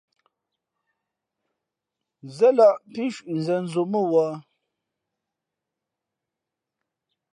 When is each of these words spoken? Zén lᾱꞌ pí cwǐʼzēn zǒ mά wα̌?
Zén 2.35 2.53
lᾱꞌ 2.57 2.75
pí 2.91 3.03
cwǐʼzēn 3.15 3.63
zǒ 3.71 3.83
mά 3.91 4.01
wα̌? 4.11 4.29